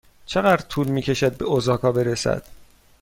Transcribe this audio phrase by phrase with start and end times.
[0.25, 2.43] چقدر طول می کشد به اوساکا برسد؟